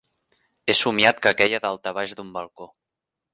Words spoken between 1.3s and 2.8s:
queia daltabaix d'un balcó.